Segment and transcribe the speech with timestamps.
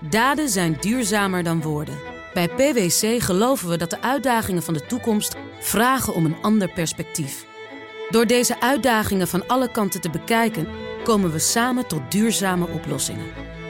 [0.00, 1.98] Daden zijn duurzamer dan woorden.
[2.34, 7.46] Bij PwC geloven we dat de uitdagingen van de toekomst vragen om een ander perspectief.
[8.10, 10.68] Door deze uitdagingen van alle kanten te bekijken,
[11.04, 13.26] komen we samen tot duurzame oplossingen.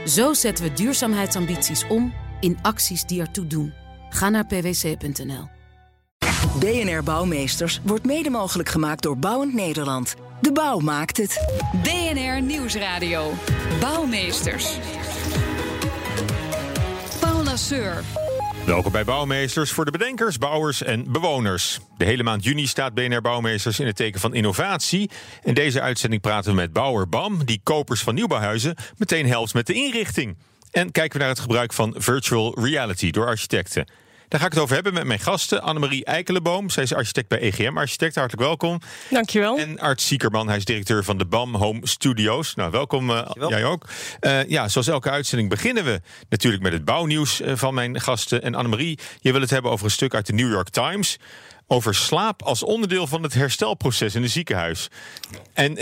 [0.06, 3.72] Zo zetten we duurzaamheidsambities om in acties die ertoe doen.
[4.10, 5.48] Ga naar pwc.nl.
[6.58, 10.14] BNR Bouwmeesters wordt mede mogelijk gemaakt door Bouwend Nederland.
[10.40, 11.60] De bouw maakt het.
[11.82, 13.32] BNR Nieuwsradio.
[13.80, 14.78] Bouwmeesters.
[18.66, 21.78] Welkom bij Bouwmeesters voor de bedenkers, bouwers en bewoners.
[21.96, 25.10] De hele maand juni staat BNR Bouwmeesters in het teken van innovatie.
[25.42, 29.66] In deze uitzending praten we met bouwer BAM, die kopers van nieuwbouwhuizen meteen helpt met
[29.66, 30.36] de inrichting.
[30.70, 33.86] En kijken we naar het gebruik van virtual reality door architecten.
[34.28, 35.62] Daar ga ik het over hebben met mijn gasten.
[35.62, 38.14] Annemarie Eikelenboom, zij is architect bij EGM Architect.
[38.14, 38.80] Hartelijk welkom.
[39.10, 39.58] Dankjewel.
[39.58, 42.54] En Art Siekerman, hij is directeur van de BAM Home Studios.
[42.54, 43.84] Nou, welkom uh, jij ook.
[44.20, 48.42] Uh, ja, zoals elke uitzending beginnen we natuurlijk met het bouwnieuws uh, van mijn gasten.
[48.42, 51.18] En Annemarie, je wil het hebben over een stuk uit de New York Times
[51.70, 54.88] over slaap als onderdeel van het herstelproces in een ziekenhuis.
[55.52, 55.74] En,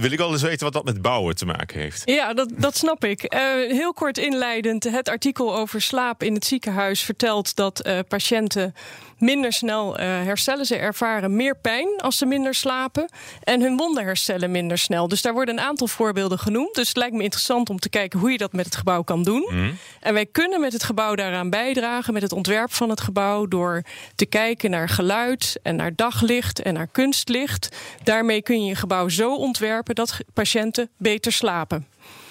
[0.00, 2.02] wil ik wel eens weten wat dat met bouwen te maken heeft.
[2.04, 3.34] Ja, dat, dat snap ik.
[3.34, 8.74] Uh, heel kort inleidend, het artikel over slaap in het ziekenhuis vertelt dat uh, patiënten
[9.18, 10.66] minder snel uh, herstellen.
[10.66, 13.08] Ze ervaren meer pijn als ze minder slapen.
[13.42, 15.08] En hun wonden herstellen minder snel.
[15.08, 16.74] Dus daar worden een aantal voorbeelden genoemd.
[16.74, 19.22] Dus het lijkt me interessant om te kijken hoe je dat met het gebouw kan
[19.22, 19.48] doen.
[19.50, 19.78] Mm.
[20.00, 23.82] En wij kunnen met het gebouw daaraan bijdragen, met het ontwerp van het gebouw, door
[24.14, 27.76] te kijken naar geluid en naar daglicht en naar kunstlicht.
[28.02, 31.86] Daarmee kun je je gebouw zo ontwerpen dat patiënten beter slapen.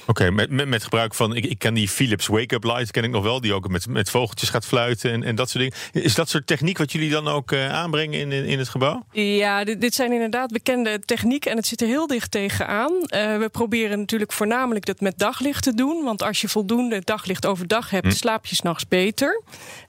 [0.07, 1.35] Oké, okay, met, met, gebruik van.
[1.35, 4.09] Ik, ik ken die Philips Wake-up Light, ken ik nog wel, die ook met, met
[4.09, 6.05] vogeltjes gaat fluiten en, en dat soort dingen.
[6.05, 9.05] Is dat soort techniek wat jullie dan ook uh, aanbrengen in, in, in, het gebouw?
[9.11, 12.91] Ja, dit, dit, zijn inderdaad bekende technieken en het zit er heel dicht tegenaan.
[12.91, 17.45] Uh, we proberen natuurlijk voornamelijk dat met daglicht te doen, want als je voldoende daglicht
[17.45, 18.11] overdag hebt, hm.
[18.11, 19.41] slaap je s'nachts beter.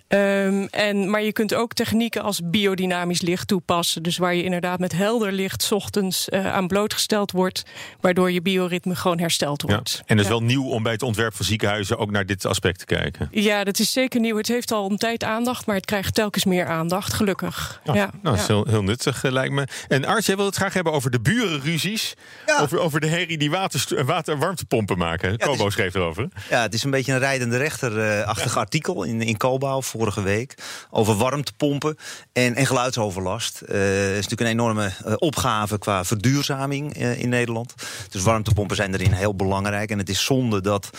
[0.09, 4.03] Um, en, maar je kunt ook technieken als biodynamisch licht toepassen.
[4.03, 7.63] Dus waar je inderdaad met helder licht ochtends uh, aan blootgesteld wordt.
[8.01, 9.91] Waardoor je bioritme gewoon hersteld wordt.
[9.91, 10.03] Ja.
[10.07, 10.39] En dat is ja.
[10.39, 13.29] wel nieuw om bij het ontwerp van ziekenhuizen ook naar dit aspect te kijken.
[13.31, 14.37] Ja, dat is zeker nieuw.
[14.37, 17.81] Het heeft al een tijd aandacht, maar het krijgt telkens meer aandacht, gelukkig.
[17.85, 18.11] Ja, ja.
[18.23, 19.67] Nou, dat is heel, heel nuttig, lijkt me.
[19.89, 22.15] En Art, jij wil het graag hebben over de burenruzies.
[22.61, 25.39] Over, over de herrie die water, water warmtepompen maken.
[25.39, 26.29] Kobo is, schreef erover.
[26.51, 30.55] Ja, het is een beetje een rijdende rechter-achtig artikel in, in Koolbouw vorige week.
[30.91, 31.97] Over warmtepompen
[32.33, 33.61] en, geluidsoverlast.
[33.61, 37.75] Het uh, is natuurlijk een enorme uh, opgave qua verduurzaming uh, in Nederland.
[38.11, 39.91] Dus warmtepompen zijn erin heel belangrijk.
[39.91, 40.91] En het is zonde dat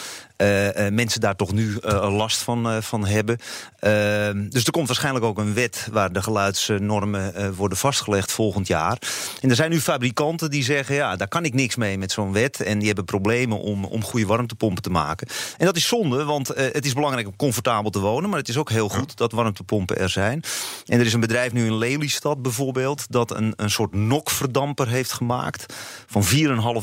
[0.90, 3.38] mensen daar toch nu last van, van hebben.
[3.80, 8.98] Ehm, dus er komt waarschijnlijk ook een wet waar de geluidsnormen worden vastgelegd volgend jaar.
[9.42, 12.34] En er zijn nu fabrikanten die zeggen: ja, daar kan ik niks mee met zo'n
[12.34, 12.62] wet.
[12.62, 15.28] En die hebben problemen om, om goede warmtepompen te maken.
[15.58, 18.30] En dat is zonde, want het is belangrijk om comfortabel te wonen.
[18.30, 20.44] Maar het is ook heel goed dat warmtepompen er zijn.
[20.86, 23.06] En er is een bedrijf nu in Lelystad bijvoorbeeld...
[23.10, 25.74] dat een, een soort nokverdamper heeft gemaakt...
[26.08, 26.24] van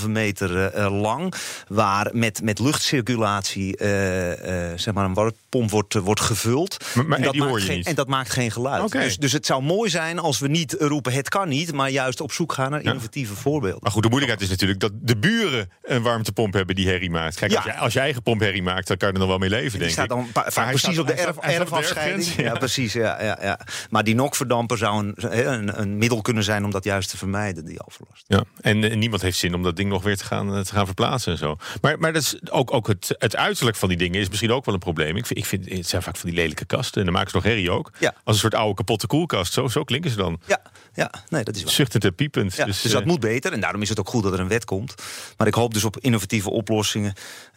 [0.03, 1.35] 4,5 meter uh, lang...
[1.69, 6.77] waar met, met luchtcirculatie uh, uh, zeg maar een warmtepomp wordt, wordt gevuld.
[6.95, 7.87] Maar, maar en, dat maakt je geen, niet?
[7.87, 8.83] en dat maakt geen geluid.
[8.83, 9.05] Okay.
[9.05, 11.73] Dus, dus het zou mooi zijn als we niet roepen het kan niet...
[11.73, 13.81] maar juist op zoek gaan naar innovatieve voorbeelden.
[13.83, 17.37] Maar goed, de moeilijkheid is natuurlijk dat de buren een warmtepomp hebben die herrie maakt.
[17.37, 17.57] Kijk, ja.
[17.57, 19.51] als, je, als je eigen pomp herrie maakt, dan kan je er nog wel mee
[19.51, 21.39] leven, denk staat dan vaak precies op de erf,
[21.95, 22.43] Ja.
[22.43, 22.93] ja, precies.
[22.93, 23.61] Ja, ja, ja.
[23.91, 25.15] Maar die nokverdamper zou een,
[25.49, 28.25] een, een, middel kunnen zijn om dat juist te vermijden, die overlast.
[28.27, 30.87] Ja, en, en, niemand heeft zin om dat ding nog weer te gaan, te gaan
[30.87, 31.57] verplaatsen en zo.
[31.81, 34.65] Maar, maar dat is ook, ook het, het uiterlijk van die dingen is misschien ook
[34.65, 35.17] wel een probleem.
[35.17, 37.37] Ik vind, ik vind het zijn vaak van die lelijke kasten en dan maken ze
[37.37, 37.91] nog herrie ook.
[37.99, 38.15] Ja.
[38.25, 39.53] Als een soort oude kapotte koelkast.
[39.53, 40.41] Zo, zo klinken ze dan.
[40.47, 40.63] Ja,
[40.95, 41.73] ja, nee, dat is waar.
[41.73, 42.55] Zuchtend en piepend.
[42.55, 43.53] Ja, dus, dus, dat uh, moet beter.
[43.53, 44.95] En daarom is het ook goed dat er een wet komt.
[45.37, 47.13] Maar ik hoop dus op innovatieve oplossingen.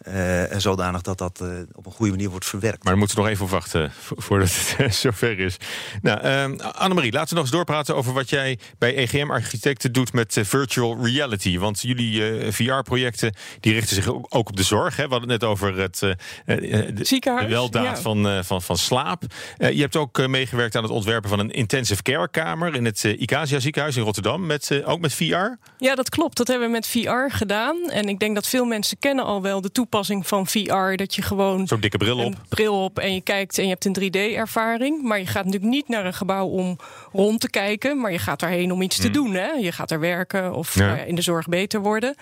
[0.08, 2.84] Uh, zodanig dat dat uh, op een goede manier wordt verwerkt.
[2.84, 5.56] Maar we moeten nog even op wachten voordat het zover is.
[6.02, 10.12] Nou, uh, Annemarie, laten we nog eens doorpraten over wat jij bij EGM Architecten doet
[10.12, 11.58] met uh, virtual reality.
[11.58, 14.96] Want jullie uh, VR-projecten die richten zich ook, op de zorg.
[14.96, 15.04] Hè?
[15.04, 16.12] We hadden het net over het uh,
[16.44, 17.96] de, Ziekenhuis, de weldaad ja.
[17.96, 19.22] van, van, van slaap.
[19.58, 22.98] je hebt ook meegewerkt aan het ontwerpen van een intensive care kamer in het
[23.30, 24.46] Icasia ziekenhuis in Rotterdam.
[24.46, 25.46] Met, ook met VR?
[25.78, 26.36] Ja, dat klopt.
[26.36, 27.90] Dat hebben we met VR gedaan.
[27.90, 30.94] En ik denk dat veel mensen kennen al wel de toepassing van VR.
[30.94, 32.34] Dat je gewoon zo'n dikke bril op.
[32.48, 35.02] bril op en je kijkt en je hebt een 3D-ervaring.
[35.02, 36.78] Maar je gaat natuurlijk niet naar een gebouw om
[37.12, 39.12] rond te kijken, maar je gaat daarheen om iets te Mm.
[39.12, 39.34] doen.
[39.34, 39.46] Hè?
[39.50, 40.96] Je gaat er werken of ja.
[40.96, 42.14] uh, in de zorg beter worden.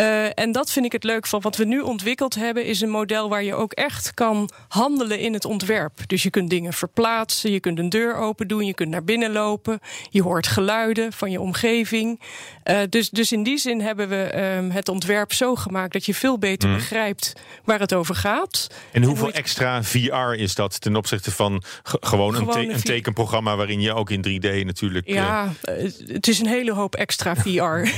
[0.00, 2.90] Uh, en dat vind ik het leuk van wat we nu ontwikkeld hebben, is een
[2.90, 5.92] model waar je ook echt kan handelen in het ontwerp.
[6.06, 9.32] Dus je kunt dingen verplaatsen, je kunt een deur open doen, je kunt naar binnen
[9.32, 9.80] lopen,
[10.10, 12.20] je hoort geluiden van je omgeving.
[12.64, 16.14] Uh, dus, dus in die zin hebben we um, het ontwerp zo gemaakt dat je
[16.14, 16.74] veel beter mm.
[16.74, 17.32] begrijpt
[17.64, 18.66] waar het over gaat.
[18.92, 23.56] En hoeveel en extra VR is dat ten opzichte van gewoon, een, te een, tekenprogramma
[23.56, 25.08] waarin je ook in 3D natuurlijk.
[25.08, 27.50] Ja, uh, het is een hele hoop extra VR.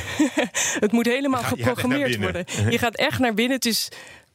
[0.85, 1.91] het moet helemaal geprogrammeerd
[2.21, 2.45] worden.
[2.71, 3.57] Je gaat echt naar binnen.
[3.57, 3.89] Het is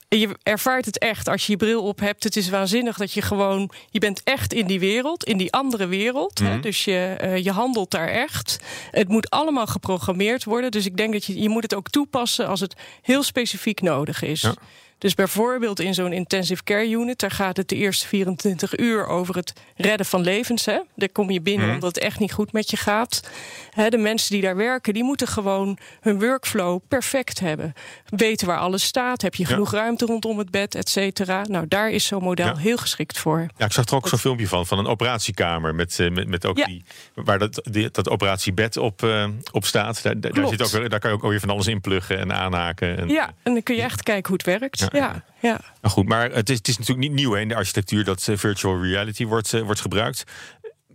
[0.10, 2.24] je ervaart het echt als je je bril op hebt.
[2.24, 3.72] Het is waanzinnig dat je gewoon.
[3.90, 6.40] Je bent echt in die wereld, in die andere wereld.
[6.40, 6.50] hè?
[6.52, 6.62] Mhm.
[6.62, 8.60] Dus je, uh, je handelt daar echt.
[8.92, 10.72] Het moet allemaal geprogrammeerd worden.
[10.72, 14.22] Dus ik denk dat je, je moet het ook toepassen als het heel specifiek nodig
[14.22, 14.42] is.
[14.42, 14.54] Ja.
[14.98, 19.36] Dus bijvoorbeeld in zo'n intensive care unit, daar gaat het de eerste 24 uur over
[19.36, 20.66] het redden van levens.
[20.66, 20.80] Hè?
[20.96, 21.74] Daar kom je binnen mm.
[21.74, 23.30] omdat het echt niet goed met je gaat.
[23.72, 27.74] Hè, de mensen die daar werken, die moeten gewoon hun workflow perfect hebben.
[28.06, 31.46] Weten waar alles staat, heb je genoeg ruimte rondom het bed, et cetera.
[31.50, 32.58] Nou, daar is zo'n model ja.
[32.58, 33.46] heel geschikt voor.
[33.58, 36.46] Ja, ik zag er ook zo'n filmpje van, van een operatiekamer met, uh, met, met
[36.46, 36.84] ook die,
[37.14, 40.04] waar dat, die, dat operatiebed op, uh, op staat.
[40.04, 42.98] Daar, daar, zit ook, daar kan je ook weer van alles in pluggen en aanhaken.
[42.98, 45.24] En, ja, en dan kun je echt kijken hoe het werkt ja.
[45.42, 45.60] ja.
[45.82, 48.28] Nou goed, maar het is, het is natuurlijk niet nieuw hè, in de architectuur dat
[48.28, 50.24] uh, virtual reality wordt, uh, wordt gebruikt.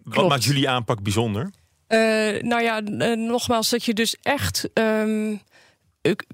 [0.03, 0.17] Klopt.
[0.17, 1.51] Wat maakt jullie aanpak bijzonder?
[1.89, 1.99] Uh,
[2.43, 2.81] nou ja,
[3.15, 5.41] nogmaals, dat je dus echt um,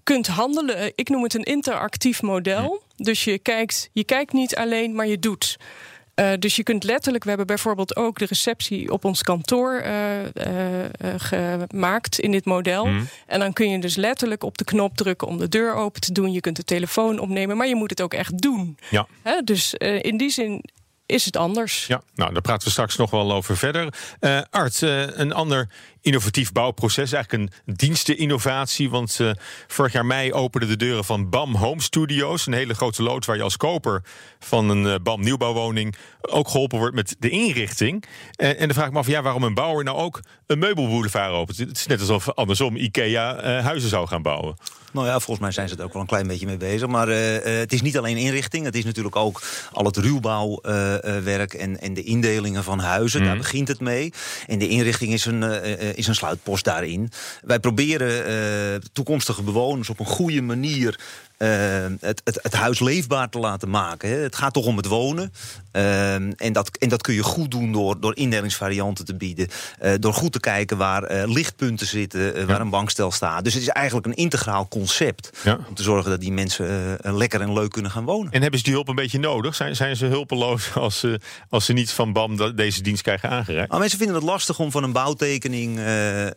[0.02, 0.92] kunt handelen.
[0.94, 2.82] Ik noem het een interactief model.
[2.96, 5.56] Dus je kijkt, je kijkt niet alleen, maar je doet.
[6.20, 10.22] Uh, dus je kunt letterlijk, we hebben bijvoorbeeld ook de receptie op ons kantoor uh,
[10.22, 10.28] uh,
[11.16, 12.86] gemaakt in dit model.
[12.86, 13.08] Mm.
[13.26, 16.12] En dan kun je dus letterlijk op de knop drukken om de deur open te
[16.12, 16.32] doen.
[16.32, 18.78] Je kunt de telefoon opnemen, maar je moet het ook echt doen.
[18.90, 19.06] Ja.
[19.44, 20.62] dus in die zin
[21.08, 21.86] is het anders.
[21.86, 23.94] Ja, nou, daar praten we straks nog wel over verder.
[24.20, 25.68] Uh, Art, uh, een ander
[26.08, 28.90] innovatief bouwproces, eigenlijk een diensteninnovatie.
[28.90, 29.30] Want uh,
[29.66, 32.46] vorig jaar mei openden de deuren van BAM Home Studios.
[32.46, 34.02] Een hele grote loods waar je als koper
[34.38, 38.04] van een BAM nieuwbouwwoning ook geholpen wordt met de inrichting.
[38.36, 41.58] en dan vraag ik me af, ja, waarom een bouwer nou ook een meubelboulevard opent?
[41.58, 44.56] Het is net alsof andersom IKEA huizen zou gaan bouwen.
[44.92, 46.88] Nou ja, volgens mij zijn ze er ook wel een klein beetje mee bezig.
[46.88, 48.64] Maar het is niet alleen inrichting.
[48.64, 53.20] Het is natuurlijk ook al het ruwbouwwerk en, en de indelingen van huizen.
[53.20, 53.26] Mm.
[53.26, 54.12] Daar begint het mee.
[54.46, 55.42] En de inrichting is een,
[55.98, 57.10] is een sluitpost daarin.
[57.42, 61.00] Wij proberen toekomstige bewoners op een goede manier
[61.38, 61.48] uh,
[62.00, 64.08] het, het, het, huis leefbaar te laten maken.
[64.08, 64.16] Hè.
[64.16, 65.32] Het gaat toch om het wonen.
[65.72, 69.48] Uh, en, dat, en dat kun je goed doen door, door indelingsvarianten te bieden.
[69.82, 72.44] Uh, door goed te kijken waar uh, lichtpunten zitten, ja.
[72.44, 73.44] waar een bankstel staat.
[73.44, 75.30] Dus het is eigenlijk een integraal concept.
[75.44, 75.58] Ja.
[75.68, 78.32] Om te zorgen dat die mensen lekker en leuk kunnen gaan wonen.
[78.32, 79.54] En hebben ze die hulp een beetje nodig?
[79.54, 83.68] Zijn, zijn ze hulpeloos als ze, als ze niet van BAM deze dienst krijgen aangereikt?
[83.68, 85.78] Nou, mensen vinden het lastig om van een bouwtekening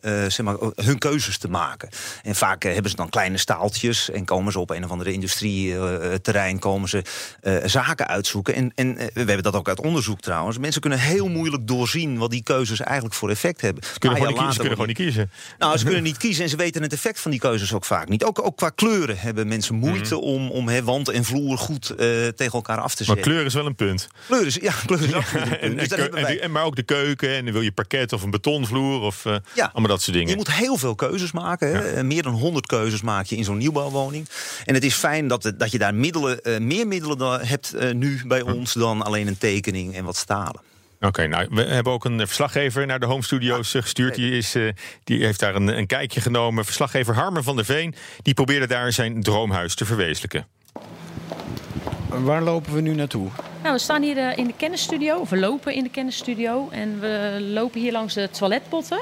[0.02, 1.90] zeg maar, hun keuzes te maken.
[2.24, 6.60] En vaak hebben ze dan kleine staaltjes en komen ze op een of andere industrieterrein
[6.60, 7.04] komen ze
[7.44, 8.56] uh, zaken uitzoeken.
[8.56, 10.58] En, en uh, we hebben dat ook uit onderzoek trouwens.
[10.58, 13.84] Mensen kunnen heel moeilijk doorzien wat die keuzes eigenlijk voor effect hebben.
[13.84, 15.32] Ze kunnen, gewoon, kiezen, ze kunnen gewoon niet kiezen.
[15.58, 18.10] Nou, ze kunnen niet kiezen en ze weten het effect van die keuzes ook vaak
[18.10, 18.24] niet.
[18.24, 20.22] Ook, ook qua kleuren hebben mensen moeite mm.
[20.22, 21.98] om, om he, wand en vloer goed uh,
[22.28, 23.26] tegen elkaar af te zetten.
[23.26, 24.08] Maar kleur is wel een punt.
[24.28, 25.80] Kleur is, ja, kleur is een punt.
[25.80, 28.32] Dus en, en, en, maar ook de keuken en dan wil je parket of een
[28.32, 29.24] betonvloer of
[29.54, 29.70] ja.
[29.74, 30.30] allemaal dat soort dingen.
[30.30, 31.96] Je moet heel veel keuzes maken.
[31.96, 32.04] Ja.
[32.04, 34.28] Meer dan 100 keuzes maak je in zo'n nieuwbouwwoning.
[34.66, 38.22] En het is fijn dat, dat je daar middelen, uh, meer middelen hebt uh, nu
[38.26, 40.62] bij ons dan alleen een tekening en wat stalen.
[40.96, 44.16] Oké, okay, nou, we hebben ook een verslaggever naar de Home Studios ja, gestuurd.
[44.16, 44.72] Die, is, uh,
[45.04, 46.66] die heeft daar een, een, kijkje genomen.
[46.66, 47.96] Verslaggever Harmen van der Veen.
[48.22, 50.48] Die probeerde daar zijn droomhuis te verwezenlijken.
[52.08, 53.28] Waar lopen we nu naartoe?
[53.62, 56.70] Nou, we staan hier in de kennisstudio, of we lopen in de kennisstudio.
[56.70, 59.00] En we lopen hier langs de toiletpotten.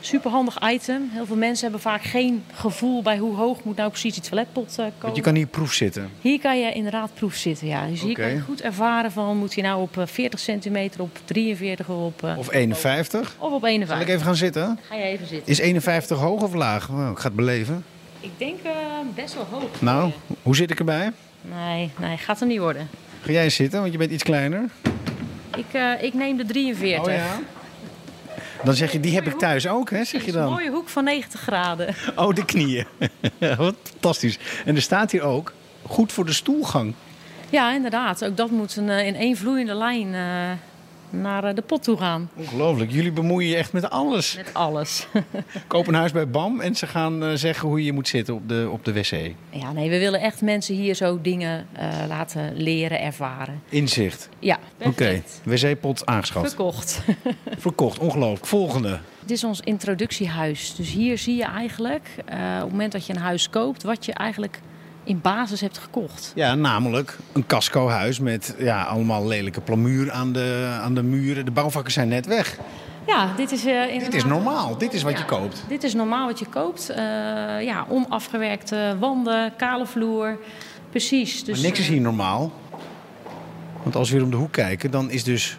[0.00, 1.10] Superhandig item.
[1.12, 4.74] Heel veel mensen hebben vaak geen gevoel bij hoe hoog moet nou precies die toiletpot
[4.74, 4.92] komen.
[5.00, 6.10] Want je kan hier proef zitten?
[6.20, 7.86] Hier kan je inderdaad proef zitten, ja.
[7.86, 11.88] Dus hier kan je goed ervaren van moet hij nou op 40 centimeter, op 43
[11.88, 12.34] op...
[12.36, 13.36] Of 51?
[13.38, 13.88] Of op 51.
[13.88, 14.78] Zal ik even gaan zitten?
[14.88, 15.52] Ga je even zitten.
[15.52, 16.88] Is 51 hoog of laag?
[16.90, 17.84] Oh, ik ga het beleven.
[18.20, 18.72] Ik denk uh,
[19.14, 19.80] best wel hoog.
[19.80, 20.10] Nou,
[20.42, 21.12] hoe zit ik erbij?
[21.42, 22.88] Nee, nee, gaat er niet worden.
[23.22, 24.64] Ga jij zitten, want je bent iets kleiner?
[25.56, 27.06] Ik, ik neem de 43.
[27.06, 27.40] Oh ja?
[28.64, 30.04] Dan zeg je, die heb ik thuis ook, hè?
[30.04, 30.42] Zeg je dan?
[30.42, 31.94] Een mooie hoek van 90 graden.
[32.16, 32.86] Oh, de knieën.
[33.56, 34.38] Wat fantastisch.
[34.64, 35.52] En er staat hier ook,
[35.86, 36.94] goed voor de stoelgang.
[37.50, 38.24] Ja, inderdaad.
[38.24, 40.50] Ook dat moet een, in één vloeiende lijn uh,
[41.10, 42.30] naar eh, de pot toe gaan.
[42.36, 42.90] Ongelooflijk.
[42.90, 44.36] Jullie bemoeien je echt met alles.
[44.36, 45.06] Met alles.
[45.66, 48.48] Koop een huis bij BAM en ze gaan eh, zeggen hoe je moet zitten op
[48.48, 49.32] de, op de wc.
[49.50, 53.62] ja, nee, we willen echt mensen hier zo dingen eh, laten leren, ervaren.
[53.68, 54.28] Inzicht.
[54.38, 55.22] Ja, Oké.
[55.42, 56.48] Wc-pot aangeschaft.
[56.48, 57.02] Verkocht.
[57.58, 57.98] Verkocht.
[57.98, 58.46] Ongelooflijk.
[58.46, 58.98] Volgende.
[59.20, 60.74] Dit is ons introductiehuis.
[60.74, 64.04] Dus hier zie je eigenlijk, eh, op het moment dat je een huis koopt, wat
[64.04, 64.60] je eigenlijk
[65.08, 66.32] in basis hebt gekocht.
[66.34, 71.44] Ja, namelijk een casco-huis met ja, allemaal lelijke plamuur aan de, aan de muren.
[71.44, 72.58] De bouwvakken zijn net weg.
[73.06, 74.78] Ja, dit is, eh, Dit is normaal.
[74.78, 75.64] Dit is wat je koopt.
[75.68, 76.88] Dit is normaal wat je koopt.
[76.88, 76.96] Eh,
[77.62, 80.38] ja, onafgewerkte wanden, kale vloer.
[80.90, 81.44] Precies.
[81.44, 82.52] Dus, Maar niks is hier normaal.
[83.82, 85.58] Want als we weer om de hoek kijken, dan is dus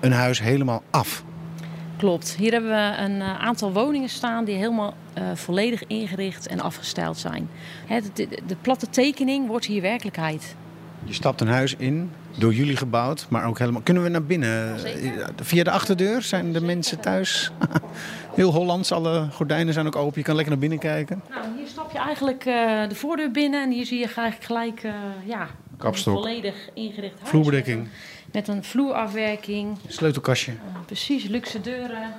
[0.00, 1.22] een huis helemaal af.
[2.00, 2.36] Klopt.
[2.38, 7.18] Hier hebben we een eh, aantal woningen staan die helemaal eh, volledig ingericht en afgestyled
[7.18, 7.48] zijn.
[7.86, 10.56] Hè, de, de, de platte tekening wordt hier werkelijkheid.
[11.04, 13.80] Je stapt een huis in, door jullie gebouwd, maar ook helemaal...
[13.80, 14.80] Kunnen we naar binnen?
[15.36, 17.50] Via de achterdeur zijn de mensen thuis?
[18.34, 20.18] Heel Hollands, alle gordijnen zijn ook open.
[20.18, 21.22] Je kan lekker naar binnen kijken.
[21.30, 24.82] Nou, hier stap je eigenlijk eh, de voordeur binnen en hier zie je eigenlijk gelijk
[25.24, 26.14] ja, Kapstok.
[26.14, 27.28] volledig ingericht huis.
[27.28, 27.88] Vloerbedekking,
[28.32, 29.78] Met een vloerafwerking.
[29.88, 30.52] sleutelkastje.
[30.52, 32.12] Eh, precies, luxe deuren.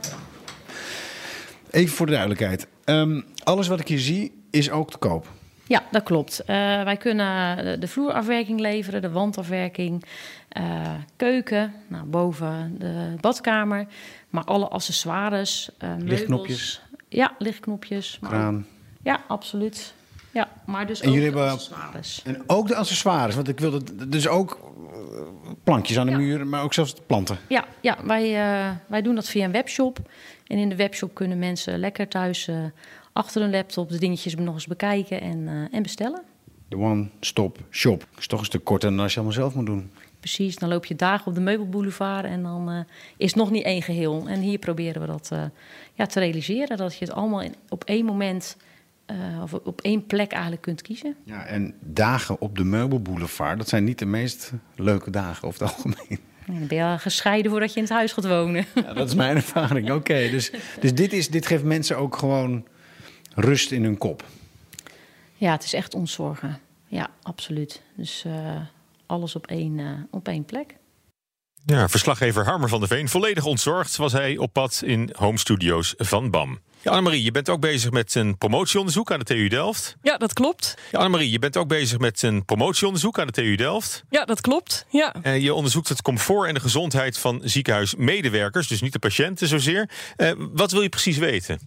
[1.70, 2.68] Even voor de duidelijkheid.
[2.84, 5.28] Ehm, alles wat ik hier zie is ook te koop.
[5.68, 6.40] Ja, dat klopt.
[6.40, 10.04] Eh, wij kunnen de- de vloerafwerking leveren, de wandafwerking,
[10.50, 13.86] eh, keuken, nou, boven de badkamer.
[14.30, 16.10] Maar alle accessoires, eh meubels.
[16.10, 16.82] Lichtknopjes.
[17.10, 18.18] Ja, lichtknopjes.
[18.22, 18.66] Maar Kraan.
[19.04, 19.94] ja, absoluut.
[20.32, 22.22] Ja, maar dus En ook jullie de hebben- accessoires.
[22.26, 24.60] En ook de accessoires, want ik wilde dus ook
[24.94, 25.22] eh,
[25.64, 26.18] plankjes aan de Ja.
[26.18, 27.38] muur, maar ook zelfs planten.
[27.50, 30.00] Ja, ja wij, eh, wij doen dat via een webshop.
[30.48, 32.56] En in de webshop kunnen mensen lekker thuis eh,
[33.14, 36.22] achter hun laptop de dingetjes nog eens bekijken en, eh, en bestellen.
[36.68, 38.06] De one-stop shop.
[38.18, 39.92] is toch een stuk korter dan als je allemaal zelf moet doen.
[40.20, 42.80] Precies, dan loop je dagen op de meubelboulevard en dan eh,
[43.18, 44.24] is het nog niet één geheel.
[44.28, 45.44] En hier proberen we dat eh,
[45.94, 46.78] ja, te realiseren.
[46.78, 48.58] Dat je het allemaal in, op één moment
[49.12, 51.16] eh, of op één plek eigenlijk kunt kiezen.
[51.24, 55.74] Ja, en dagen op de meubelboulevard, dat zijn niet de meest leuke dagen over het
[55.74, 56.20] algemeen.
[56.46, 58.66] En dan ben je al gescheiden voordat je in het huis gaat wonen.
[58.76, 59.92] Ja, dat is mijn ervaring.
[60.00, 62.66] Oké, dus, dus dit, is, dit geeft mensen ook gewoon
[63.36, 64.26] rust in hun kop.
[65.36, 66.60] Ja, het is echt ontzorgen.
[66.88, 67.82] Ja, absoluut.
[67.96, 68.62] Dus eh,
[69.06, 70.76] alles op één, eh, op één plek.
[71.66, 73.10] Ja, verslaggever Harmer van der Veen.
[73.10, 76.60] Volledig ontzorgd was hij op pad in home studios van BAM.
[76.82, 79.96] Ja, Annemarie, je bent ook bezig met een promotieonderzoek aan de TU Delft.
[80.02, 80.78] Ja, dat klopt.
[80.92, 84.04] Ja, Annemarie, je bent ook bezig met een promotieonderzoek aan de TU Delft.
[84.10, 84.86] Ja, dat klopt.
[84.90, 85.16] Ja.
[85.22, 89.90] Eh, je onderzoekt het comfort en de gezondheid van ziekenhuismedewerkers, dus niet de patiënten zozeer.
[90.16, 91.60] Eh, wat wil je precies weten?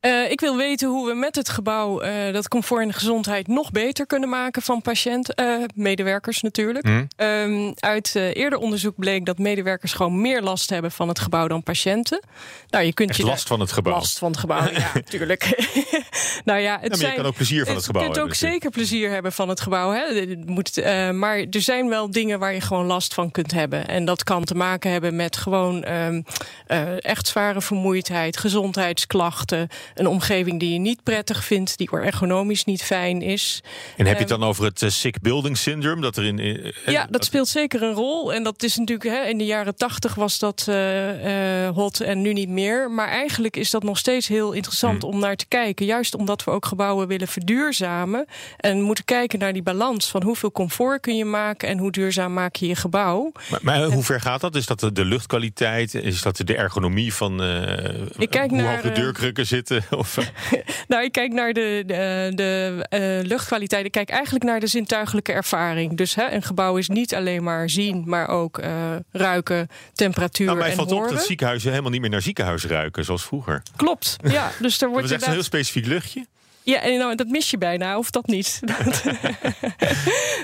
[0.00, 3.70] Eh, ik wil weten hoe we met het gebouw eh, dat comfort en gezondheid nog
[3.70, 6.86] beter kunnen maken van patiënten, eh, medewerkers natuurlijk.
[6.86, 7.04] Hm?
[7.16, 11.62] Ehm, uit eerder onderzoek bleek dat medewerkers gewoon meer last hebben van het gebouw dan
[11.62, 12.24] patiënten.
[12.68, 13.92] Nou, je kunt Echt je last van het gebouw.
[13.92, 15.42] Last van het gebouw, ja, natuurlijk.
[16.44, 18.40] nou ja, het maar je kan ook plezier van het gebouw Je kunt hebben ook
[18.40, 18.62] natuurlijk.
[18.62, 19.92] zeker plezier hebben van het gebouw.
[19.92, 20.36] Hè.
[20.46, 23.88] Moet, maar er zijn wel dingen waar je gewoon last van kunt hebben.
[23.88, 26.22] En dat kan te maken hebben met gewoon ehm,
[26.66, 32.82] eh, echt zware vermoeidheid, gezondheidsklachten, een omgeving die je niet prettig vindt, die ergonomisch niet
[32.82, 33.62] fijn is.
[33.96, 36.00] En heb je het dan over het eh, sick building syndrome?
[36.00, 38.32] Dat er in, eh, Ja, dat speelt zeker een rol.
[38.32, 42.20] En dat is natuurlijk, hè, in de jaren tachtig was dat eh, eh, hot en
[42.20, 42.90] nu niet meer.
[42.90, 45.86] Maar eigenlijk is dat nog steeds heel interessant om naar te kijken.
[45.86, 48.26] Juist omdat we ook gebouwen willen verduurzamen.
[48.56, 52.32] En moeten kijken naar die balans van hoeveel comfort kun je maken en hoe duurzaam
[52.32, 53.32] maak je je gebouw.
[53.50, 54.54] Maar, maar hoe ver gaat dat?
[54.54, 55.94] Is dat de, luchtkwaliteit?
[55.94, 59.79] Is dat de ergonomie van eh, Ik kijk hoe naar, hoog de eh, deurkrukken zitten?
[59.90, 60.16] Of,
[60.88, 63.84] Nou, ik kijk naar de, de, de eh, luchtkwaliteit.
[63.84, 65.96] Ik kijk eigenlijk naar de zintuigelijke ervaring.
[65.96, 68.72] Dus hè, een gebouw is niet alleen maar zien, maar ook eh,
[69.12, 71.08] ruiken, temperatuur nou, mij en valt horen.
[71.08, 73.62] op dat ziekenhuizen helemaal niet meer naar ziekenhuis ruiken, zoals vroeger.
[73.76, 74.50] Klopt, ja.
[74.60, 76.26] Dus er Dat wordt was echt een heel specifiek luchtje.
[76.62, 78.60] Ja, en nou, dat mis je bijna, of dat niet?
[78.64, 79.02] Dat-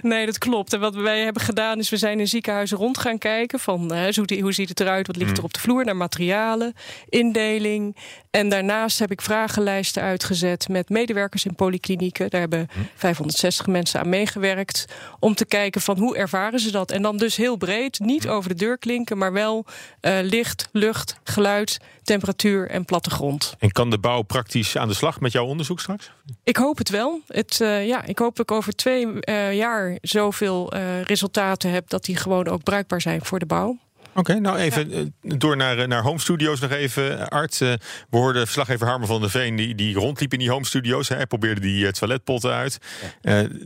[0.02, 0.72] nee, dat klopt.
[0.72, 4.10] En wat wij hebben gedaan is, we zijn in ziekenhuizen rond gaan kijken van hè,
[4.14, 5.36] hoe, hoe ziet het eruit, wat ligt Mm.
[5.36, 6.74] er op de vloer, naar materialen,
[7.08, 7.96] indeling.
[8.36, 12.30] En daarnaast heb ik vragenlijsten uitgezet met medewerkers in polyklinieken.
[12.30, 12.88] Daar hebben Mm.
[12.94, 14.84] 560 mensen aan meegewerkt.
[15.18, 16.90] Om te kijken van hoe ervaren ze dat.
[16.90, 18.30] En dan dus heel breed, niet Mm.
[18.30, 19.64] over de deur klinken, maar wel
[20.00, 23.54] eh, licht, lucht, geluid, temperatuur en plattegrond.
[23.58, 26.10] En kan de bouw praktisch aan de slag met jouw onderzoek straks?
[26.44, 27.20] Ik hoop het wel.
[27.26, 30.74] Het, eh, ja, ik hoop dat ik over twee eh, jaar zoveel
[31.04, 33.78] resultaten heb dat die gewoon ook bruikbaar zijn voor de bouw.
[34.16, 37.28] Oké, nou even eh, door naar, eh, naar home studios nog even.
[37.28, 37.72] Art, uh,
[38.10, 39.56] we hoorden verslaggever Harmer van der Veen...
[39.56, 41.08] die, die rondliep in die home studios.
[41.08, 42.78] Hij probeerde die toiletpotten uit.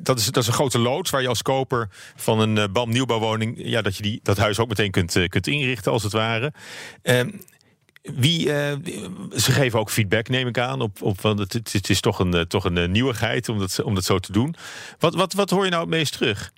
[0.02, 3.54] dat, is, dat is een grote loods waar je als koper van een BAM nieuwbouwwoning...
[3.56, 6.52] Ja, dat je die, dat huis ook meteen kunt, kunt inrichten, als het ware.
[7.02, 7.30] Ehm,
[8.02, 8.46] wie,
[9.36, 10.80] ze geven ook feedback, neem ik aan.
[10.80, 14.04] Op, op, want het, het is toch een, toch een nieuwigheid om dat, om dat
[14.04, 14.54] zo te doen.
[14.98, 16.52] Wat, wat, wat hoor je nou het meest terug?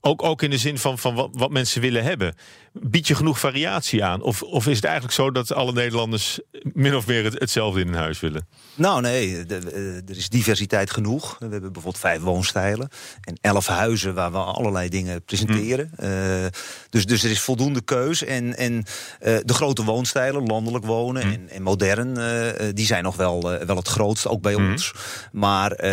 [0.00, 2.34] Ook, ook in de zin van, van wat, wat mensen willen hebben.
[2.72, 4.22] Bied je genoeg variatie aan?
[4.22, 7.96] Of, of is het eigenlijk zo dat alle Nederlanders min of meer hetzelfde in hun
[7.96, 8.48] huis willen?
[8.74, 11.36] Nou, nee, eh, er is diversiteit genoeg.
[11.38, 12.88] We hebben bijvoorbeeld vijf woonstijlen
[13.20, 15.92] en elf huizen waar we allerlei dingen presenteren.
[15.96, 16.08] Mm.
[16.08, 16.46] Uh,
[16.90, 18.24] dus, dus er is voldoende keus.
[18.24, 18.82] En, en uh,
[19.20, 21.32] de grote woonstijlen, landelijk wonen mm.
[21.32, 24.70] en, en, modern, uh, die zijn nog wel, wel het grootste, ook bij mm.
[24.70, 24.92] ons.
[25.32, 25.84] Maar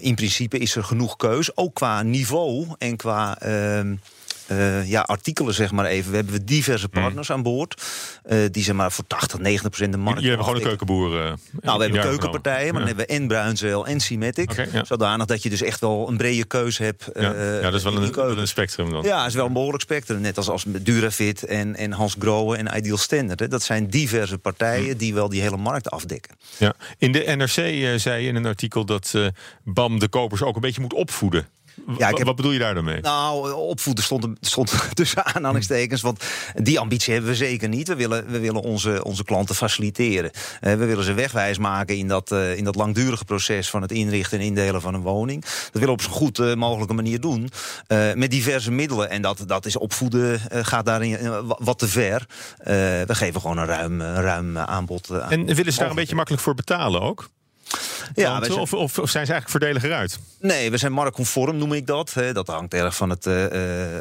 [0.00, 3.94] in principe is er genoeg keus, ook qua niveau en qua ehm,
[4.50, 6.10] uh, ja, artikelen, zeg maar even.
[6.10, 7.02] We hebben diverse hmm.
[7.02, 7.82] partners aan boord.
[8.26, 10.22] Uh, die zeg maar voor 80, 90 procent de markt.
[10.22, 11.10] Je hebt gewoon een keukenboer.
[11.10, 14.50] Uh, nou, we hebben keukenpartijen, maar dan hebben we en Bruinzeel en Symmetric.
[14.50, 14.84] Okay, ja.
[14.84, 17.10] Zodanig dat je dus echt wel een brede keuze hebt.
[17.14, 19.02] Ja, ja dat is wel een, een, spectrum dan.
[19.02, 20.20] Ja, is wel een behoorlijk spectrum.
[20.20, 23.40] Net als, als Durafit en, en Hans Grohe en Ideal Standard.
[23.40, 23.48] Hè.
[23.48, 24.98] Dat zijn diverse partijen hmm.
[24.98, 26.36] die wel die hele markt afdekken.
[26.56, 26.74] Ja.
[26.98, 29.14] In de NRC zei je in een artikel dat
[29.64, 31.46] BAM de kopers ook een beetje moet opvoeden.
[31.98, 33.00] Ja, ik heb, Wat bedoel je daar dan mee?
[33.00, 36.00] Nou, opvoeden stond, stond tussen aanhalingstekens.
[36.00, 37.88] Want die ambitie hebben we zeker niet.
[37.88, 40.30] We willen, we willen onze, onze klanten faciliteren.
[40.34, 43.92] Uh, we willen ze wegwijs maken in dat, uh, in dat langdurige proces van het
[43.92, 45.40] inrichten en indelen van een woning.
[45.44, 47.50] Dat willen we op zo'n goed uh, mogelijke manier doen.
[48.14, 49.10] met diverse middelen.
[49.10, 51.18] En dat, dat is opvoeden gaat daarin
[51.58, 52.26] wat te ver.
[53.06, 55.10] we geven gewoon een ruim, ruim aanbod.
[55.10, 57.28] en willen ze daar een beetje makkelijk voor betalen ook?
[58.14, 58.58] Ja, zijn...
[58.58, 60.18] of, of, zijn ze eigenlijk voordeliger uit?
[60.44, 62.12] Nee, we zijn marktconform, noem ik dat.
[62.32, 63.44] Dat hangt erg van het, uh,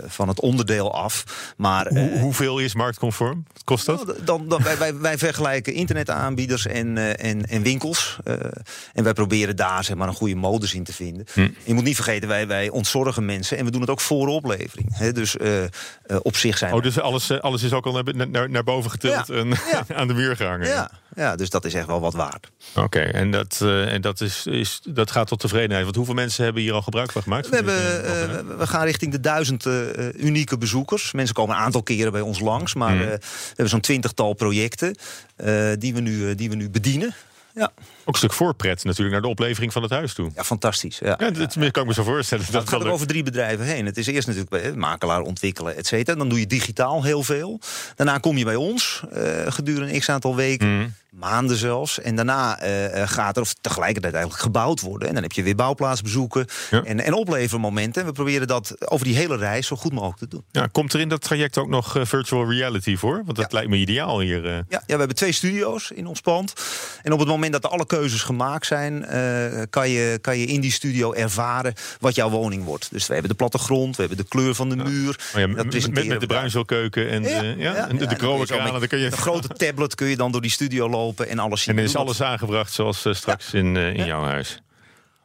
[0.05, 1.23] van het onderdeel af.
[1.57, 3.45] Maar, Hoe, uh, hoeveel is marktconform?
[3.53, 4.05] Wat kost dat?
[4.05, 8.17] Nou, dan, dan, wij, wij, wij, vergelijken internetaanbieders en, uh, en, en winkels.
[8.93, 11.25] en wij proberen daar zeg maar, een goede modus in te vinden.
[11.33, 11.49] Hm.
[11.63, 13.57] Je moet niet vergeten, wij, wij ontzorgen mensen.
[13.57, 14.97] En we doen het ook voor oplevering.
[14.97, 15.11] Hè?
[15.11, 15.35] Dus
[16.21, 19.29] op zich zijn Oh, dus alles, alles is ook al naar, naar, naar boven getild
[19.29, 19.85] en ja.
[19.95, 20.67] aan de muur gehangen?
[20.67, 22.51] Ja, ja, dus dat is echt wel wat waard.
[22.75, 25.83] Oké, en, dat, en dat, is, is, dat gaat tot tevredenheid.
[25.83, 27.49] Want hoeveel mensen hebben hier al gebruik van gemaakt?
[27.49, 29.73] We, hebben, uh, we gaan richting de duizend uh,
[30.13, 31.11] unieke bezoekers.
[31.11, 32.73] Mensen komen een aantal keren bij ons langs.
[32.73, 32.99] Maar mm.
[32.99, 34.95] we hebben zo'n twintigtal projecten
[35.79, 37.15] die, we nu, die we nu bedienen.
[37.53, 37.71] Ja.
[38.05, 40.31] Ook een stuk voorpret natuurlijk naar de oplevering van het huis toe.
[40.35, 40.99] Ja, fantastisch.
[40.99, 42.45] Ja, ja dat kan ik me zo voorstellen.
[42.51, 43.85] Dat, gaat er over drie bedrijven heen.
[43.85, 46.17] Het is eerst natuurlijk bij makelaar ontwikkelen, et cetera.
[46.17, 47.59] Dan doe je digitaal heel veel.
[47.95, 49.03] Daarna kom je bij ons
[49.47, 50.77] gedurende een x aantal weken.
[50.77, 51.99] Mm maanden zelfs.
[51.99, 55.07] En daarna uh, gaat er of tegelijkertijd eigenlijk gebouwd worden.
[55.07, 58.01] En dan heb je weer bouwplaatsbezoeken en, en oplevermomenten.
[58.01, 60.43] En we proberen dat over die hele reis zo goed mogelijk te doen.
[60.51, 63.21] Ja, komt er in dat traject ook nog uh, virtual reality voor?
[63.25, 64.47] Want dat lijkt me ideaal hier.
[64.47, 66.53] Ja, ja, we hebben twee studio's in ons pand.
[67.03, 69.05] En op het moment dat er alle keuzes gemaakt zijn...
[69.69, 72.91] kan, je, kan je in die studio ervaren wat jouw woning wordt.
[72.91, 75.19] Dus we hebben de plattegrond, we hebben de kleur van de muur.
[75.35, 78.07] Oh ja, dat met, met de bruinzeelkeuken en, de, ja, en de,
[78.89, 79.05] je...
[79.05, 81.95] Een grote tablet kun je dan door die studio lopen en alles En er is
[81.95, 84.61] alles aangebracht zoals uh, straks in, uh, in jouw huis.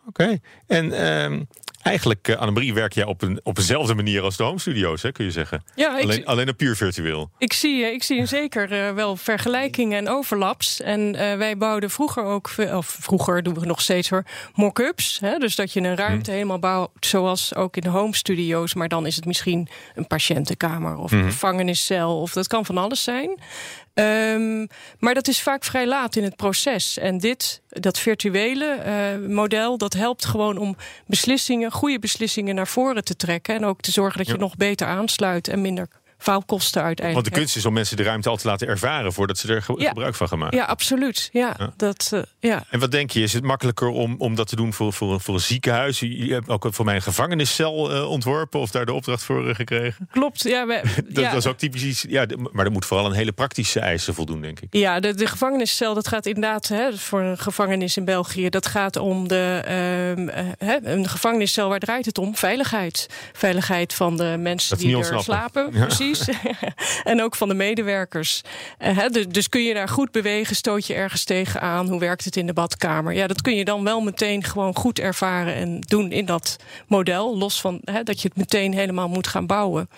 [0.07, 0.38] Oké.
[0.66, 0.85] En
[1.33, 1.40] uh,
[1.88, 5.12] eigenlijk, uh, Annemarie, werk jij op, een, op dezelfde manier als de home studio's, hè,
[5.12, 5.62] kun je zeggen.
[5.74, 7.31] Ja, alleen, alleen een puur virtueel.
[7.38, 10.81] Ik zie, ik zie zeker wel vergelijkingen en overlaps.
[10.81, 14.24] En wij bouwden vroeger ook, of vroeger doen we nog steeds hoor,
[14.55, 15.20] mock-ups.
[15.38, 16.37] Dus dat je een ruimte hm.
[16.37, 18.74] helemaal bouwt, zoals ook in de home studio's.
[18.74, 21.27] Maar dan is het misschien een patiëntenkamer of een hm.
[21.27, 22.20] gevangeniscel.
[22.20, 23.38] Of dat kan van alles zijn.
[23.98, 24.66] Um,
[24.98, 26.98] maar dat is vaak vrij laat in het proces.
[26.98, 33.04] En dit, dat virtuele uh, model, dat helpt gewoon om beslissingen, goede beslissingen naar voren
[33.04, 33.54] te trekken.
[33.54, 37.24] En ook te zorgen dat je nog beter aansluit en minder faalkosten uiteindelijk.
[37.24, 39.62] Want de kunst is om mensen de ruimte al te laten ervaren voordat ze er
[39.62, 40.57] gebruik van gaan maken.
[40.57, 41.28] Ja, absoluut.
[41.33, 42.64] Ja, Dat, uh, ja.
[42.70, 45.35] En wat denk je, is het makkelijker om, om dat te doen voor, voor, voor
[45.35, 46.00] een ziekenhuis?
[46.00, 49.54] Je hebt ook voor mij een gevangeniscel uh, ontworpen of daar de opdracht voor uh,
[49.54, 50.09] gekregen?
[50.11, 50.66] Klopt, ja.
[50.66, 51.33] We, dat ja.
[51.33, 54.61] was ook typisch iets, ja, maar er moet vooral een hele praktische eisen voldoen, denk
[54.61, 54.68] ik.
[54.70, 58.96] Ja, de, de gevangeniscel, dat gaat inderdaad hè, voor een gevangenis in België, dat gaat
[58.96, 59.62] om de,
[60.59, 62.37] uh, een gevangeniscel, waar draait het om?
[62.37, 63.07] Veiligheid.
[63.33, 65.88] Veiligheid van de mensen die er slapen, ja.
[66.11, 66.37] Precies.
[67.12, 68.42] en ook van de medewerkers.
[68.79, 71.88] Uh, dus, dus kun je daar goed bewegen, stoot je ergens tegenaan.
[71.88, 73.12] Hoe werkt het in de badkamer?
[73.12, 77.38] Ja, dat kun je dan wel meteen gewoon goed ervaren en doen in dat model.
[77.38, 79.88] Los van dat je het meteen helemaal moet gaan bouwen.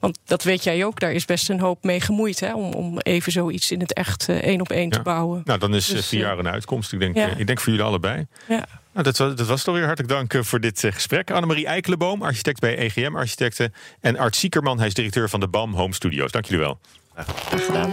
[0.00, 2.40] Want dat weet jij ook, daar is best een hoop mee gemoeid.
[2.40, 5.42] Hè, om, om even zoiets in het echt uh, één op één te bouwen.
[5.44, 6.92] Nou, dan is dus, vier jaar een uitkomst.
[6.92, 7.26] Ik denk, ja.
[7.36, 8.26] ik denk voor jullie allebei.
[8.48, 8.66] Ja.
[9.00, 9.84] Nou, dat, was, dat was het alweer.
[9.84, 11.30] Hartelijk dank eh, voor dit eh, gesprek.
[11.30, 13.74] Annemarie Eikelenboom, architect bij EGM Architecten.
[14.00, 16.30] En Art Siekerman, hij is directeur van de BAM Home Studios.
[16.30, 16.78] Dank jullie wel.
[17.14, 17.90] Graag gedaan.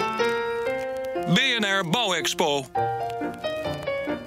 [1.33, 2.65] BNR Bouwexpo.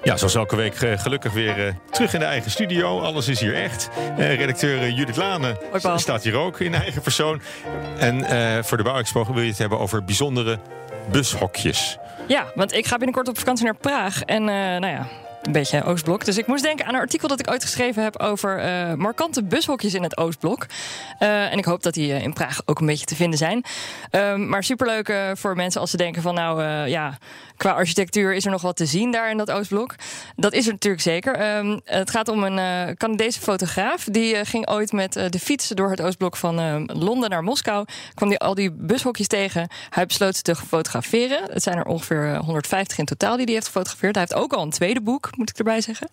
[0.02, 3.00] Ja, zoals elke week eh, gelukkig weer terug in de eigen studio.
[3.00, 3.90] Alles is hier echt.
[4.16, 7.40] Eh, redacteur Judith Lane Hoi, staat hier ook in eigen persoon.
[7.98, 10.58] En eh, voor de Bouwexpo wil je het hebben over bijzondere
[11.10, 11.98] bushokjes.
[12.28, 14.22] Ja, want ik ga binnenkort op vakantie naar Praag.
[14.22, 15.08] En eh, nou ja,
[15.42, 16.24] een beetje Oostblok.
[16.24, 19.44] Dus ik moest denken aan een artikel dat ik ooit geschreven heb over eh, markante
[19.44, 20.66] bushokjes in het Oostblok.
[21.18, 23.64] Eh, en ik hoop dat die eh, in Praag ook een beetje te vinden zijn.
[24.10, 27.18] Ehm, maar superleuk voor mensen als ze denken van nou ja,
[27.56, 29.94] qua architectuur is er nog wat te zien daar in dat Oostblok.
[30.36, 31.34] Dat is er natuurlijk zeker.
[31.34, 34.04] Ehm, het gaat om een Canadese fotograaf.
[34.04, 37.84] Die ging ooit met de fiets door het Oostblok van Londen naar Moskou.
[38.14, 39.68] Kwam die al die bushokjes tegen.
[39.90, 41.52] Hij besloot ze te fotograferen.
[41.52, 44.14] Het zijn er ongeveer eh, 150 in totaal die hij heeft gefotografeerd.
[44.14, 46.08] Hij heeft ook al een tweede boek, moet ik erbij zeggen.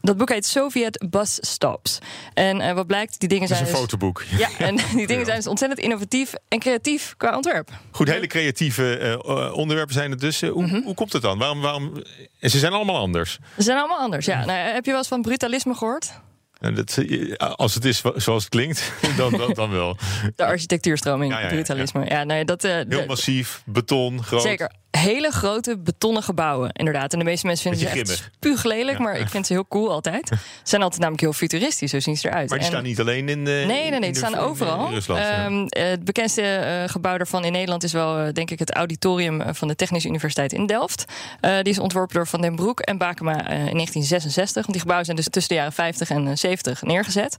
[0.00, 1.98] Dat boek heet Soviet Bus Stops.
[2.34, 4.24] En eh, wat blijkt, die dingen Dat is zijn een dus- fotoboek.
[4.38, 7.70] ja, en die dingen zijn dus ontzettend innovatief en creatief qua ontwerp.
[7.90, 10.42] Goed, hele creatieve eh, onderwerpen zijn het dus.
[10.42, 10.80] Eh, hoe, Mhm.
[10.82, 11.38] hoe komt het dan?
[11.38, 11.92] Waarom, waarom...
[12.40, 13.38] En ze zijn allemaal anders.
[13.56, 14.44] Ze zijn allemaal anders, ja.
[14.44, 16.10] Nou, heb je wel eens van brutalisme gehoord?
[16.58, 19.96] En dat, eh, als het is zoals het klinkt, dan, dan, dan wel.
[20.36, 22.04] De architectuurstroming, Ja, ja, ja, brutalisme.
[22.04, 24.42] Ja, nee, dat, Heel massief, beton, groot.
[24.42, 24.72] Zeker.
[24.98, 27.12] Hele grote betonnen gebouwen, inderdaad.
[27.12, 28.30] En de meeste mensen vinden ze echt grimmig.
[28.34, 30.28] spuuglelijk, maar ik vind ze heel cool altijd.
[30.28, 32.48] Ze zijn altijd namelijk heel futuristisch, zo zien ze eruit.
[32.48, 33.38] Maar die En- staan niet alleen in.
[33.38, 34.90] eh, Nee, nee, nee, die de- staan in- overal.
[34.92, 35.44] Ja.
[35.44, 38.74] Ehm, eh, het bekendste eh, gebouw daarvan in Nederland is wel, eh, denk ik, het
[38.74, 41.04] auditorium eh, van de Technische Universiteit in Delft.
[41.40, 44.54] Eh, die is ontworpen door Van den Broek en Bakema eh, in 1966.
[44.54, 47.36] Want die gebouwen zijn dus tussen de jaren 50 en eh, 70 neergezet.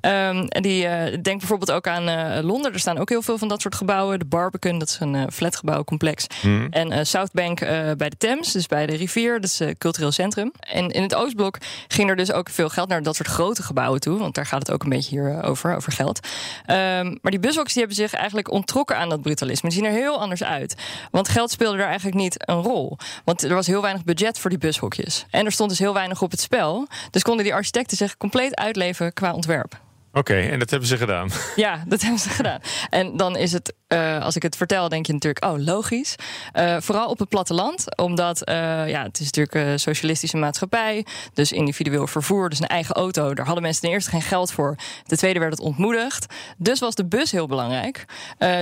[0.00, 2.72] Ehm, en die eh denk bijvoorbeeld ook aan eh, Londen.
[2.72, 4.18] Er staan ook heel veel van dat soort gebouwen.
[4.18, 6.26] De Barbican, dat is een eh, flatgebouwcomplex.
[6.42, 6.66] Mhm.
[6.70, 10.12] En eh, Southbank eh, bij de Thames, dus bij de rivier, dat is een cultureel
[10.12, 10.52] centrum.
[10.60, 14.00] En in het Oostblok ging er dus ook veel geld naar dat soort grote gebouwen
[14.00, 14.18] toe.
[14.18, 16.20] Want daar gaat het ook een beetje hier eh, over, over geld.
[16.66, 19.68] Ehm, maar die bushokjes die hebben zich eigenlijk onttrokken aan dat brutalisme.
[19.68, 20.74] Die zien er heel anders uit.
[21.10, 22.96] Want geld speelde daar eigenlijk niet een rol.
[23.24, 25.26] Want er was heel weinig budget voor die bushokjes.
[25.30, 26.86] En er stond dus heel weinig op het spel.
[27.10, 29.80] Dus konden die architecten zich compleet uitleven qua ontwerp.
[30.12, 31.30] Oké, en dat hebben ze gedaan.
[31.56, 32.60] Ja, dat hebben ze gedaan.
[32.90, 36.14] En dan is het, eh, als ik het vertel, denk je natuurlijk, oh, logisch.
[36.52, 38.54] Eh, vooral op het platteland, omdat eh,
[38.88, 41.06] ja, het is natuurlijk een socialistische maatschappij.
[41.34, 43.34] Dus individueel vervoer, dus een eigen auto.
[43.34, 44.76] Daar hadden mensen ten eerste geen geld voor.
[45.06, 46.26] Ten tweede werd het ontmoedigd.
[46.56, 48.04] Dus was de bus heel belangrijk.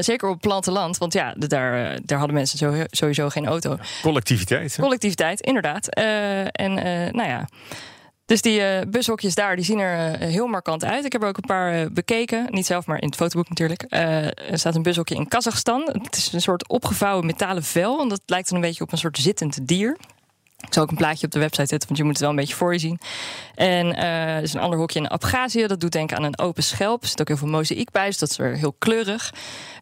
[0.01, 3.79] Zeker op het platteland, want ja, daar, daar hadden mensen sowieso geen auto.
[4.03, 4.77] Collectiviteit.
[4.77, 4.83] hè?
[4.83, 5.95] Collectiviteit, inderdaad.
[6.53, 6.75] En
[7.13, 7.49] nou ja.
[8.31, 11.05] Dus die eh, bushokjes daar, die zien er eh, heel markant uit.
[11.05, 12.47] Ik heb er ook een paar eh, bekeken.
[12.51, 13.85] Niet zelf, maar in het fotoboek natuurlijk.
[13.89, 15.89] Er staat een bushokje in Kazachstan.
[16.03, 18.01] Het is een soort opgevouwen metalen vel.
[18.01, 19.97] En dat lijkt dan een beetje op een soort zittend dier.
[20.71, 22.37] Ik zal ook een plaatje op de website zetten, want je moet het wel een
[22.37, 23.01] beetje voor je zien.
[23.55, 25.67] En eh, er is een ander hokje in Abhazie.
[25.67, 27.03] Dat doet denken aan een open schelp.
[27.03, 29.33] Er zit ook heel veel mozaïek bij, dus dat is weer heel kleurig.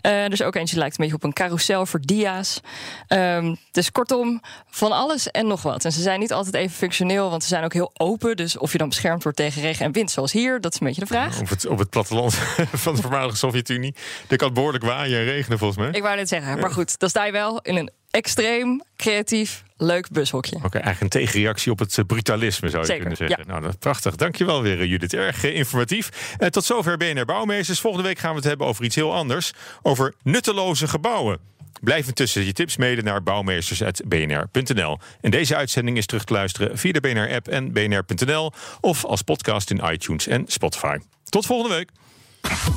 [0.00, 2.60] Eh, er is ook eentje die lijkt een beetje op een carousel voor dia's.
[3.06, 5.84] Ehm, dus kortom, van alles en nog wat.
[5.84, 8.36] En ze zijn niet altijd even functioneel, want ze zijn ook heel open.
[8.36, 10.86] Dus of je dan beschermd wordt tegen regen en wind, zoals hier, dat is een
[10.86, 11.40] beetje de vraag.
[11.40, 12.34] Op het, op het platteland
[12.84, 13.94] van de voormalige Sovjet-Unie.
[14.28, 15.90] Er kan behoorlijk waaien en regenen volgens mij.
[15.90, 20.10] Ik wou net zeggen, maar goed, dan sta je wel in een extreem creatief, leuk
[20.10, 20.56] bushokje.
[20.56, 23.38] Oké, eigenlijk een tegenreactie op het eh, brutalisme zou je Zeker, kunnen zeggen.
[23.46, 23.50] ja.
[23.50, 24.16] Nou, dat is prachtig.
[24.16, 25.14] Dankjewel weer, eh, Judith.
[25.14, 26.34] Erg eh, informatief.
[26.38, 27.80] Eh, tot zover BNR Bouwmeesters.
[27.80, 29.52] Volgende week gaan we het hebben over iets heel anders.
[29.82, 31.38] Over nutteloze gebouwen.
[31.80, 34.98] Blijf intussen je tips mailen naar bouwmeesters.bnr.nl.
[35.20, 38.52] En deze uitzending is terug te luisteren via de BNR-app en bnr.nl...
[38.80, 40.96] of als podcast in iTunes en Spotify.
[41.24, 41.90] Tot volgende week.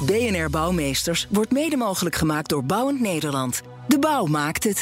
[0.05, 3.61] BNR Bouwmeesters wordt mede mogelijk gemaakt door Bouwend Nederland.
[3.87, 4.81] De bouw maakt het.